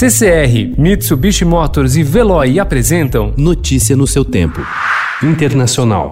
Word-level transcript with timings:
CCR, 0.00 0.80
Mitsubishi 0.80 1.44
Motors 1.44 1.94
e 1.94 2.02
Veloy 2.02 2.58
apresentam 2.58 3.34
Notícia 3.36 3.94
no 3.94 4.06
seu 4.06 4.24
tempo. 4.24 4.58
Internacional. 5.22 6.10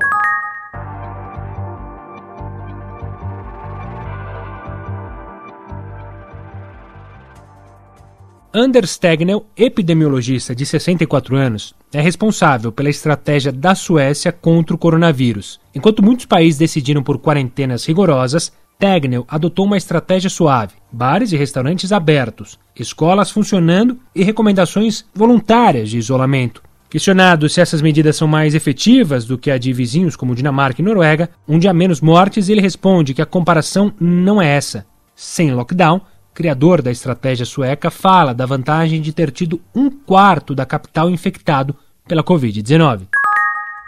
Anders 8.53 8.99
Tegnell, 8.99 9.47
epidemiologista 9.57 10.55
de 10.55 10.67
64 10.67 11.35
anos, 11.35 11.75
é 11.91 12.03
responsável 12.03 12.71
pela 12.71 12.91
estratégia 12.91 13.51
da 13.51 13.75
Suécia 13.75 14.31
contra 14.31 14.77
o 14.77 14.79
coronavírus. 14.79 15.59
Enquanto 15.75 16.03
muitos 16.03 16.27
países 16.27 16.59
decidiram 16.59 17.03
por 17.03 17.19
quarentenas 17.19 17.87
rigorosas, 17.87 18.53
Tegnell 18.79 19.27
adotou 19.29 19.67
uma 19.67 19.77
estratégia 19.77 20.31
suave: 20.31 20.75
bares 20.93 21.33
e 21.33 21.37
restaurantes 21.37 21.91
abertos, 21.91 22.59
escolas 22.79 23.31
funcionando 23.31 23.99
e 24.15 24.23
recomendações 24.23 25.05
voluntárias 25.13 25.91
de 25.91 25.99
isolamento. 25.99 26.63
Questionado 26.89 27.49
se 27.49 27.61
essas 27.61 27.83
medidas 27.83 28.17
são 28.17 28.27
mais 28.27 28.55
efetivas 28.55 29.27
do 29.27 29.37
que 29.37 29.51
a 29.51 29.59
de 29.59 29.73
vizinhos 29.73 30.17
como 30.17 30.35
Dinamarca 30.35 30.81
e 30.81 30.85
Noruega, 30.85 31.29
onde 31.47 31.69
há 31.69 31.75
menos 31.75 32.01
mortes, 32.01 32.49
ele 32.49 32.63
responde 32.63 33.13
que 33.13 33.21
a 33.21 33.27
comparação 33.27 33.93
não 34.01 34.41
é 34.41 34.49
essa. 34.49 34.87
Sem 35.15 35.53
lockdown, 35.53 36.01
criador 36.33 36.81
da 36.81 36.91
estratégia 36.91 37.45
sueca, 37.45 37.91
fala 37.91 38.33
da 38.33 38.47
vantagem 38.47 39.03
de 39.03 39.13
ter 39.13 39.31
tido 39.33 39.61
um 39.75 39.91
quarto 39.91 40.55
da 40.55 40.65
capital 40.65 41.11
infectado 41.11 41.75
pela 42.07 42.25
Covid-19. 42.25 43.09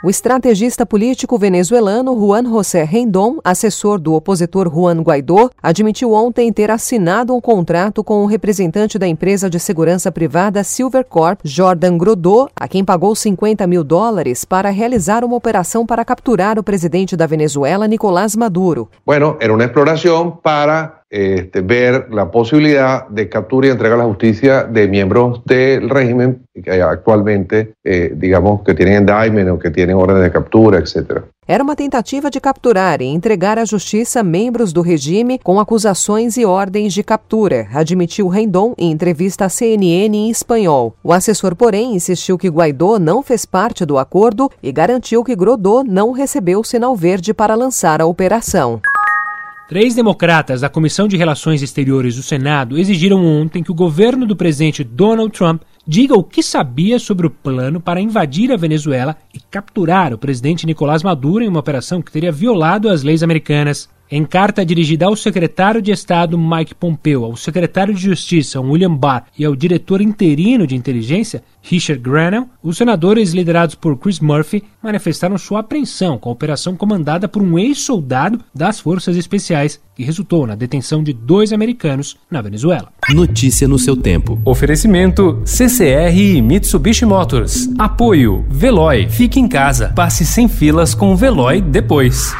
O 0.02 0.08
estrategista 0.08 0.86
político 0.86 1.36
venezuelano 1.36 2.18
Juan 2.18 2.44
José 2.44 2.84
Rendon, 2.84 3.38
assessor 3.44 4.00
do 4.00 4.14
opositor 4.14 4.66
Juan 4.72 5.02
Guaidó, 5.02 5.50
admitiu 5.62 6.14
ontem 6.14 6.50
ter 6.50 6.70
assinado 6.70 7.36
um 7.36 7.40
contrato 7.40 8.02
com 8.02 8.22
o 8.22 8.26
representante 8.26 8.98
da 8.98 9.06
empresa 9.06 9.50
de 9.50 9.60
segurança 9.60 10.10
privada 10.10 10.64
Silvercorp, 10.64 11.40
Jordan 11.44 11.98
Grodô, 11.98 12.48
a 12.58 12.66
quem 12.66 12.82
pagou 12.82 13.14
50 13.14 13.66
mil 13.66 13.84
dólares 13.84 14.42
para 14.42 14.70
realizar 14.70 15.22
uma 15.22 15.36
operação 15.36 15.84
para 15.84 16.02
capturar 16.02 16.58
o 16.58 16.64
presidente 16.64 17.14
da 17.14 17.26
Venezuela, 17.26 17.86
Nicolás 17.86 18.34
Maduro. 18.34 18.88
Bueno, 19.04 19.36
era 19.38 19.52
uma 19.52 19.64
exploração 19.64 20.30
para 20.30 20.99
este, 21.10 21.60
ver 21.60 22.06
la 22.10 22.30
posibilidad 22.30 23.08
de 23.08 23.28
captura 23.28 23.66
y 23.66 23.70
entrega 23.70 23.96
a 23.96 23.98
la 23.98 24.04
justicia 24.04 24.62
de 24.62 24.86
miembros 24.86 25.44
del 25.44 25.90
régimen 25.90 26.42
que 26.62 26.80
actualmente, 26.80 27.74
eh, 27.82 28.12
digamos, 28.16 28.62
que 28.62 28.74
tienen 28.74 29.00
indictment 29.02 29.50
o 29.50 29.58
que 29.58 29.70
tienen 29.70 29.96
órdenes 29.96 30.22
de 30.22 30.30
captura, 30.30 30.78
etc. 30.78 31.22
Era 31.48 31.64
uma 31.64 31.74
tentativa 31.74 32.30
de 32.30 32.40
capturar 32.40 33.02
e 33.02 33.06
entregar 33.06 33.58
à 33.58 33.64
justiça 33.64 34.22
membros 34.22 34.72
do 34.72 34.82
regime 34.82 35.40
com 35.42 35.58
acusações 35.58 36.36
e 36.36 36.44
ordens 36.44 36.94
de 36.94 37.02
captura, 37.02 37.66
admitiu 37.74 38.28
Rendon 38.28 38.72
em 38.78 38.92
entrevista 38.92 39.46
à 39.46 39.48
CNN 39.48 40.16
em 40.16 40.30
espanhol. 40.30 40.94
O 41.02 41.12
assessor, 41.12 41.56
porém, 41.56 41.96
insistiu 41.96 42.38
que 42.38 42.48
Guaidó 42.48 43.00
não 43.00 43.20
fez 43.20 43.44
parte 43.44 43.84
do 43.84 43.98
acordo 43.98 44.48
e 44.62 44.70
garantiu 44.70 45.24
que 45.24 45.34
Grodô 45.34 45.82
não 45.82 46.12
recebeu 46.12 46.62
sinal 46.62 46.94
verde 46.94 47.34
para 47.34 47.56
lançar 47.56 48.00
a 48.00 48.06
operação. 48.06 48.80
Três 49.70 49.94
democratas 49.94 50.62
da 50.62 50.68
Comissão 50.68 51.06
de 51.06 51.16
Relações 51.16 51.62
Exteriores 51.62 52.16
do 52.16 52.24
Senado 52.24 52.76
exigiram 52.76 53.24
ontem 53.24 53.62
que 53.62 53.70
o 53.70 53.74
governo 53.74 54.26
do 54.26 54.34
presidente 54.34 54.82
Donald 54.82 55.30
Trump 55.30 55.62
diga 55.86 56.12
o 56.16 56.24
que 56.24 56.42
sabia 56.42 56.98
sobre 56.98 57.28
o 57.28 57.30
plano 57.30 57.80
para 57.80 58.00
invadir 58.00 58.50
a 58.50 58.56
Venezuela 58.56 59.16
e 59.32 59.38
capturar 59.38 60.12
o 60.12 60.18
presidente 60.18 60.66
Nicolás 60.66 61.04
Maduro 61.04 61.44
em 61.44 61.48
uma 61.48 61.60
operação 61.60 62.02
que 62.02 62.10
teria 62.10 62.32
violado 62.32 62.88
as 62.88 63.04
leis 63.04 63.22
americanas. 63.22 63.88
Em 64.12 64.24
carta 64.24 64.66
dirigida 64.66 65.06
ao 65.06 65.14
secretário 65.14 65.80
de 65.80 65.92
Estado 65.92 66.36
Mike 66.36 66.74
Pompeo, 66.74 67.24
ao 67.24 67.36
secretário 67.36 67.94
de 67.94 68.02
Justiça 68.02 68.60
William 68.60 68.92
Barr 68.92 69.26
e 69.38 69.44
ao 69.44 69.54
diretor 69.54 70.00
interino 70.00 70.66
de 70.66 70.74
inteligência 70.74 71.44
Richard 71.62 72.02
Grenell, 72.02 72.48
os 72.60 72.76
senadores 72.76 73.30
liderados 73.30 73.76
por 73.76 73.96
Chris 73.96 74.18
Murphy 74.18 74.64
manifestaram 74.82 75.38
sua 75.38 75.60
apreensão 75.60 76.18
com 76.18 76.28
a 76.28 76.32
operação 76.32 76.74
comandada 76.74 77.28
por 77.28 77.40
um 77.40 77.56
ex-soldado 77.56 78.40
das 78.52 78.80
Forças 78.80 79.16
Especiais, 79.16 79.80
que 79.94 80.02
resultou 80.02 80.44
na 80.44 80.56
detenção 80.56 81.04
de 81.04 81.12
dois 81.12 81.52
americanos 81.52 82.16
na 82.28 82.42
Venezuela. 82.42 82.88
Notícia 83.10 83.68
no 83.68 83.78
seu 83.78 83.96
tempo. 83.96 84.40
Oferecimento 84.44 85.40
CCR 85.44 86.16
e 86.16 86.42
Mitsubishi 86.42 87.06
Motors. 87.06 87.68
Apoio 87.78 88.44
Veloy. 88.48 89.08
Fique 89.08 89.38
em 89.38 89.46
casa. 89.46 89.92
Passe 89.94 90.26
sem 90.26 90.48
filas 90.48 90.94
com 90.94 91.12
o 91.12 91.16
Veloy 91.16 91.60
depois. 91.60 92.34